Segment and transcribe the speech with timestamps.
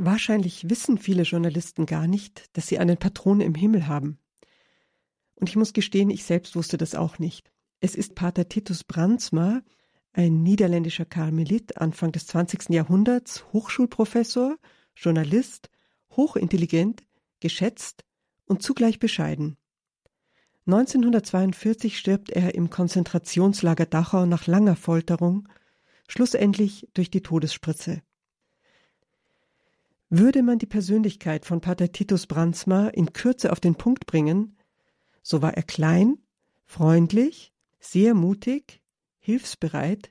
[0.00, 4.20] Wahrscheinlich wissen viele Journalisten gar nicht, dass sie einen Patron im Himmel haben.
[5.34, 7.50] Und ich muss gestehen, ich selbst wusste das auch nicht.
[7.80, 9.60] Es ist Pater Titus Brandsma,
[10.12, 12.70] ein niederländischer Karmelit Anfang des 20.
[12.70, 14.56] Jahrhunderts, Hochschulprofessor,
[14.94, 15.68] Journalist,
[16.12, 17.02] hochintelligent,
[17.40, 18.04] geschätzt
[18.46, 19.56] und zugleich bescheiden.
[20.66, 25.48] 1942 stirbt er im Konzentrationslager Dachau nach langer Folterung,
[26.06, 28.02] schlussendlich durch die Todesspritze.
[30.10, 34.56] Würde man die Persönlichkeit von Pater Titus Brandsma in Kürze auf den Punkt bringen,
[35.22, 36.18] so war er klein,
[36.64, 38.80] freundlich, sehr mutig,
[39.18, 40.10] hilfsbereit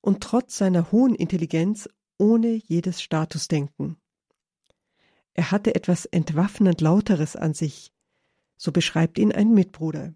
[0.00, 3.96] und trotz seiner hohen Intelligenz ohne jedes Statusdenken.
[5.34, 7.92] Er hatte etwas entwaffnend Lauteres an sich,
[8.56, 10.14] so beschreibt ihn ein Mitbruder.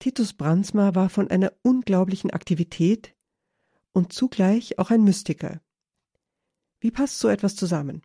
[0.00, 3.14] Titus Brandsma war von einer unglaublichen Aktivität
[3.92, 5.60] und zugleich auch ein Mystiker.
[6.84, 8.02] Wie passt so etwas zusammen?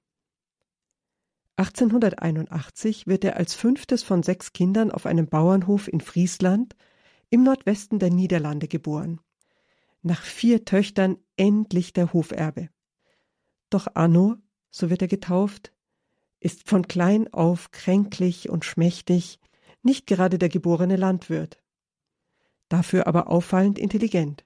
[1.57, 6.77] 1881 wird er als fünftes von sechs Kindern auf einem Bauernhof in Friesland
[7.29, 9.19] im Nordwesten der Niederlande geboren.
[10.01, 12.69] Nach vier Töchtern endlich der Hoferbe.
[13.69, 14.37] Doch Anno,
[14.71, 15.73] so wird er getauft,
[16.39, 19.41] ist von klein auf kränklich und schmächtig,
[19.83, 21.61] nicht gerade der geborene Landwirt.
[22.69, 24.45] Dafür aber auffallend intelligent.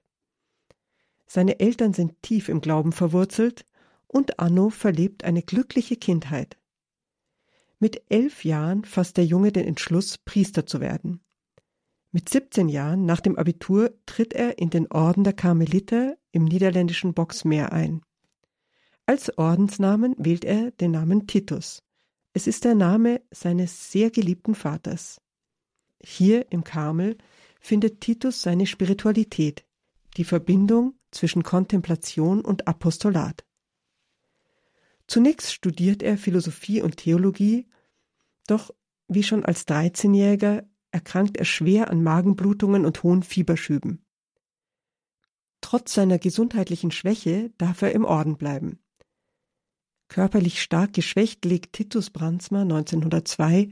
[1.27, 3.67] Seine Eltern sind tief im Glauben verwurzelt
[4.13, 6.57] und Anno verlebt eine glückliche Kindheit.
[7.79, 11.19] Mit elf Jahren fasst der Junge den Entschluss, Priester zu werden.
[12.11, 17.13] Mit 17 Jahren nach dem Abitur tritt er in den Orden der Karmeliter im niederländischen
[17.13, 18.01] Boxmeer ein.
[19.05, 21.83] Als Ordensnamen wählt er den Namen Titus.
[22.33, 25.19] Es ist der Name seines sehr geliebten Vaters.
[26.01, 27.17] Hier im Karmel
[27.59, 29.65] findet Titus seine Spiritualität,
[30.17, 33.43] die Verbindung zwischen Kontemplation und Apostolat.
[35.13, 37.67] Zunächst studiert er Philosophie und Theologie,
[38.47, 38.73] doch
[39.07, 44.03] wie schon als 13-Jähriger erkrankt er schwer an Magenblutungen und hohen Fieberschüben.
[45.61, 48.79] Trotz seiner gesundheitlichen Schwäche darf er im Orden bleiben.
[50.07, 53.69] Körperlich stark geschwächt legt Titus Brandsma 1902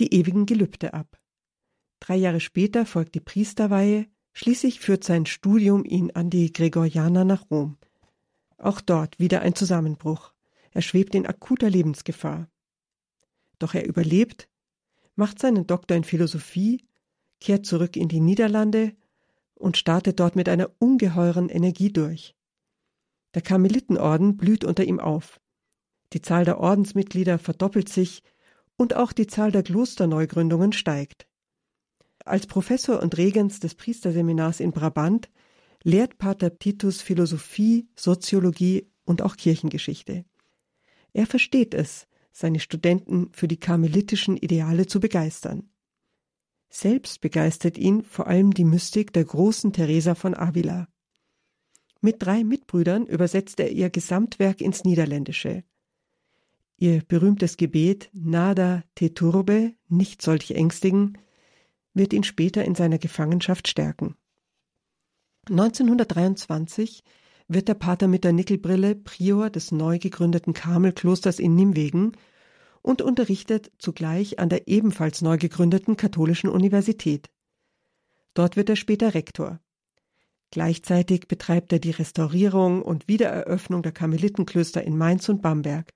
[0.00, 1.20] die ewigen Gelübde ab.
[2.00, 7.48] Drei Jahre später folgt die Priesterweihe, schließlich führt sein Studium ihn an die Gregorianer nach
[7.48, 7.78] Rom.
[8.58, 10.34] Auch dort wieder ein Zusammenbruch.
[10.72, 12.48] Er schwebt in akuter Lebensgefahr.
[13.58, 14.48] Doch er überlebt,
[15.16, 16.84] macht seinen Doktor in Philosophie,
[17.40, 18.94] kehrt zurück in die Niederlande
[19.54, 22.34] und startet dort mit einer ungeheuren Energie durch.
[23.34, 25.40] Der Karmelitenorden blüht unter ihm auf.
[26.12, 28.22] Die Zahl der Ordensmitglieder verdoppelt sich
[28.76, 31.28] und auch die Zahl der Klosterneugründungen steigt.
[32.24, 35.30] Als Professor und Regens des Priesterseminars in Brabant
[35.82, 40.24] lehrt Pater Titus Philosophie, Soziologie und auch Kirchengeschichte.
[41.12, 45.70] Er versteht es, seine Studenten für die karmelitischen Ideale zu begeistern.
[46.68, 50.88] Selbst begeistert ihn vor allem die Mystik der großen Teresa von Avila.
[52.00, 55.64] Mit drei Mitbrüdern übersetzt er ihr Gesamtwerk ins Niederländische.
[56.76, 61.18] Ihr berühmtes Gebet Nada te turbe, nicht soll dich ängstigen,
[61.92, 64.16] wird ihn später in seiner Gefangenschaft stärken.
[65.50, 67.02] 1923
[67.52, 72.12] wird der Pater mit der Nickelbrille Prior des neu gegründeten Karmelklosters in Nimwegen
[72.80, 77.28] und unterrichtet zugleich an der ebenfalls neu gegründeten Katholischen Universität.
[78.34, 79.58] Dort wird er später Rektor.
[80.52, 85.92] Gleichzeitig betreibt er die Restaurierung und Wiedereröffnung der Karmelitenklöster in Mainz und Bamberg.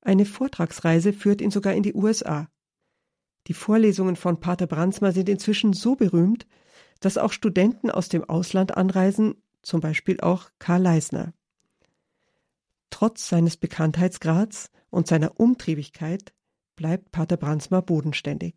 [0.00, 2.48] Eine Vortragsreise führt ihn sogar in die USA.
[3.48, 6.46] Die Vorlesungen von Pater Brandsma sind inzwischen so berühmt,
[7.00, 11.34] dass auch Studenten aus dem Ausland anreisen zum Beispiel auch Karl Leisner.
[12.90, 16.32] Trotz seines Bekanntheitsgrads und seiner Umtriebigkeit
[16.76, 18.54] bleibt Pater Brandsma bodenständig.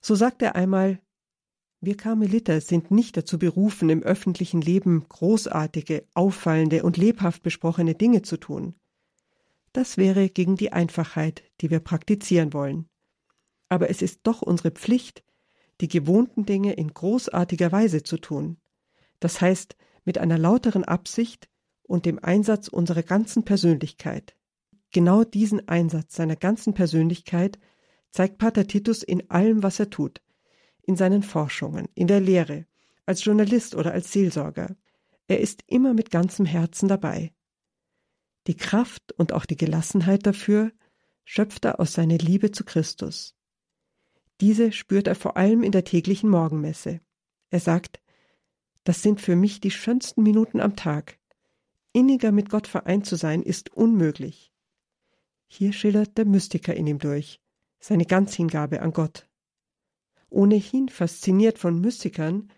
[0.00, 1.00] So sagt er einmal,
[1.80, 8.22] wir Karmeliter sind nicht dazu berufen, im öffentlichen Leben großartige, auffallende und lebhaft besprochene Dinge
[8.22, 8.74] zu tun.
[9.72, 12.88] Das wäre gegen die Einfachheit, die wir praktizieren wollen.
[13.68, 15.22] Aber es ist doch unsere Pflicht,
[15.80, 18.56] die gewohnten Dinge in großartiger Weise zu tun.
[19.20, 19.76] Das heißt,
[20.08, 21.50] mit einer lauteren Absicht
[21.82, 24.34] und dem Einsatz unserer ganzen Persönlichkeit.
[24.90, 27.58] Genau diesen Einsatz seiner ganzen Persönlichkeit
[28.10, 30.22] zeigt Pater Titus in allem, was er tut,
[30.80, 32.64] in seinen Forschungen, in der Lehre,
[33.04, 34.78] als Journalist oder als Seelsorger.
[35.26, 37.34] Er ist immer mit ganzem Herzen dabei.
[38.46, 40.72] Die Kraft und auch die Gelassenheit dafür
[41.24, 43.36] schöpft er aus seiner Liebe zu Christus.
[44.40, 47.02] Diese spürt er vor allem in der täglichen Morgenmesse.
[47.50, 48.00] Er sagt,
[48.88, 51.18] das sind für mich die schönsten Minuten am Tag.
[51.92, 54.50] inniger mit Gott vereint zu sein, ist unmöglich.
[55.46, 57.38] Hier schildert der Mystiker in ihm durch,
[57.80, 59.28] seine Ganzhingabe an Gott.
[60.30, 62.50] Ohnehin fasziniert von Mystikern,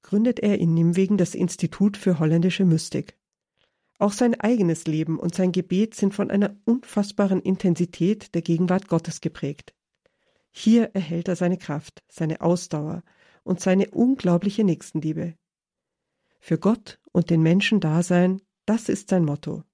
[0.00, 3.18] gründet er in Nimwegen das Institut für holländische Mystik.
[3.98, 9.20] Auch sein eigenes Leben und sein Gebet sind von einer unfassbaren Intensität der Gegenwart Gottes
[9.20, 9.74] geprägt.
[10.50, 13.02] Hier erhält er seine Kraft, seine Ausdauer
[13.42, 15.34] und seine unglaubliche Nächstenliebe.
[16.46, 19.64] Für Gott und den Menschen da sein, das ist sein Motto.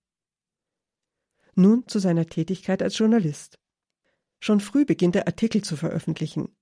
[1.57, 3.59] Nun zu seiner Tätigkeit als Journalist.
[4.39, 6.55] Schon früh beginnt er Artikel zu veröffentlichen.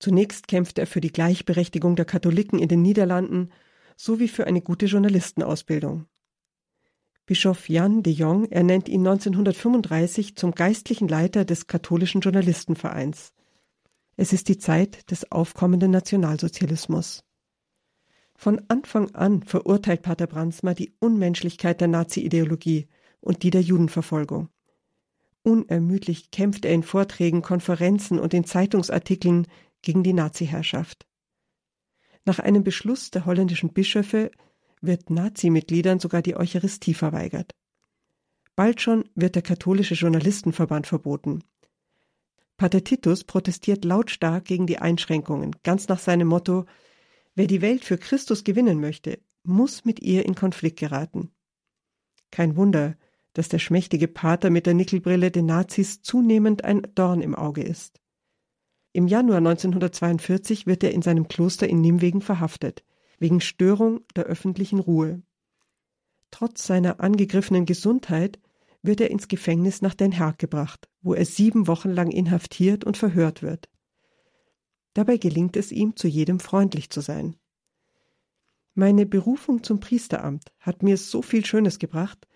[0.00, 3.52] Zunächst kämpft er für die Gleichberechtigung der Katholiken in den Niederlanden
[3.96, 6.06] sowie für eine gute Journalistenausbildung.
[7.26, 13.32] Bischof Jan de Jong ernennt ihn 1935 zum geistlichen Leiter des katholischen Journalistenvereins.
[14.16, 17.22] Es ist die Zeit des aufkommenden Nationalsozialismus.
[18.42, 22.88] Von Anfang an verurteilt Pater Brandsma die Unmenschlichkeit der Nazi-Ideologie
[23.20, 24.48] und die der Judenverfolgung.
[25.44, 29.46] Unermüdlich kämpft er in Vorträgen, Konferenzen und in Zeitungsartikeln
[29.80, 31.06] gegen die Nazi-Herrschaft.
[32.24, 34.32] Nach einem Beschluss der holländischen Bischöfe
[34.80, 37.54] wird Nazi-Mitgliedern sogar die Eucharistie verweigert.
[38.56, 41.44] Bald schon wird der katholische Journalistenverband verboten.
[42.56, 46.64] Pater Titus protestiert lautstark gegen die Einschränkungen, ganz nach seinem Motto
[47.34, 51.30] Wer die Welt für Christus gewinnen möchte, muss mit ihr in Konflikt geraten.
[52.30, 52.96] Kein Wunder,
[53.32, 58.00] dass der schmächtige Pater mit der Nickelbrille den Nazis zunehmend ein Dorn im Auge ist.
[58.92, 62.84] Im Januar 1942 wird er in seinem Kloster in Nimwegen verhaftet,
[63.18, 65.22] wegen Störung der öffentlichen Ruhe.
[66.30, 68.38] Trotz seiner angegriffenen Gesundheit
[68.82, 72.98] wird er ins Gefängnis nach Den Haag gebracht, wo er sieben Wochen lang inhaftiert und
[72.98, 73.70] verhört wird.
[74.94, 77.36] Dabei gelingt es ihm, zu jedem freundlich zu sein.
[78.74, 82.26] Meine Berufung zum Priesteramt hat mir so viel Schönes gebracht,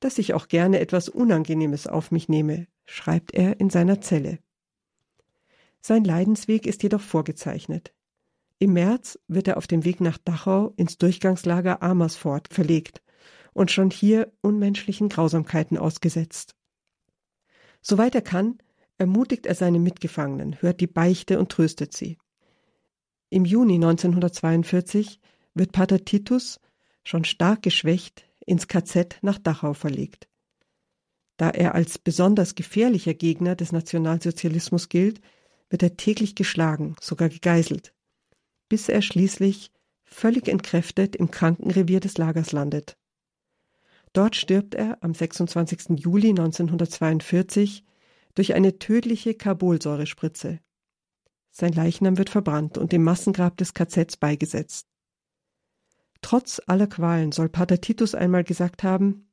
[0.00, 4.38] dass ich auch gerne etwas Unangenehmes auf mich nehme, schreibt er in seiner Zelle.
[5.80, 7.94] Sein Leidensweg ist jedoch vorgezeichnet.
[8.58, 13.02] Im März wird er auf dem Weg nach Dachau ins Durchgangslager Amersfoort verlegt
[13.52, 16.56] und schon hier unmenschlichen Grausamkeiten ausgesetzt.
[17.80, 18.58] Soweit er kann,
[18.98, 22.18] ermutigt er seine Mitgefangenen, hört die Beichte und tröstet sie.
[23.30, 25.20] Im Juni 1942
[25.54, 26.60] wird Pater Titus,
[27.04, 30.28] schon stark geschwächt, ins KZ nach Dachau verlegt.
[31.36, 35.20] Da er als besonders gefährlicher Gegner des Nationalsozialismus gilt,
[35.68, 37.92] wird er täglich geschlagen, sogar gegeißelt,
[38.68, 39.72] bis er schließlich
[40.04, 42.96] völlig entkräftet im Krankenrevier des Lagers landet.
[44.12, 45.98] Dort stirbt er am 26.
[45.98, 47.84] Juli 1942
[48.36, 50.60] durch eine tödliche Carbolsäurespritze.
[51.50, 54.86] Sein Leichnam wird verbrannt und dem Massengrab des KZs beigesetzt.
[56.20, 59.32] Trotz aller Qualen soll Pater Titus einmal gesagt haben,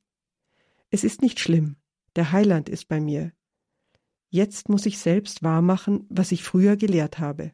[0.90, 1.76] es ist nicht schlimm,
[2.16, 3.32] der Heiland ist bei mir.
[4.30, 7.52] Jetzt muss ich selbst wahrmachen, was ich früher gelehrt habe.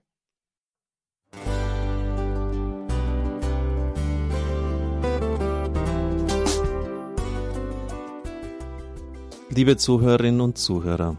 [9.49, 11.19] Liebe Zuhörerinnen und Zuhörer,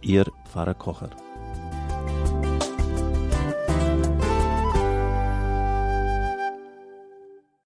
[0.00, 1.10] Ihr Pfarrer Kocher.